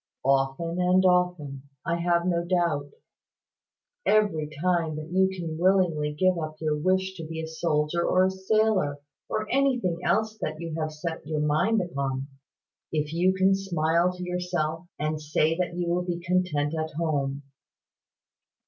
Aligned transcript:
"Often 0.25 0.79
and 0.81 1.05
often, 1.05 1.61
I 1.85 1.97
have 1.97 2.25
no 2.25 2.43
doubt, 2.43 2.89
every 4.03 4.49
time 4.59 4.95
that 4.95 5.11
you 5.11 5.29
can 5.29 5.59
willingly 5.59 6.11
give 6.11 6.39
up 6.39 6.55
your 6.59 6.75
wish 6.75 7.13
to 7.17 7.23
be 7.27 7.39
a 7.39 7.45
soldier 7.45 8.01
or 8.03 8.25
a 8.25 8.31
sailor, 8.31 8.97
or 9.29 9.47
anything 9.51 9.99
else 10.03 10.39
that 10.39 10.59
you 10.59 10.73
have 10.79 10.91
set 10.91 11.27
your 11.27 11.41
mind 11.41 11.81
upon, 11.83 12.25
if 12.91 13.13
you 13.13 13.35
can 13.35 13.53
smile 13.53 14.11
to 14.13 14.23
yourself, 14.23 14.87
and 14.97 15.21
say 15.21 15.55
that 15.57 15.75
you 15.75 15.87
will 15.87 16.01
be 16.03 16.17
content 16.19 16.73
at 16.73 16.89
home. 16.93 17.43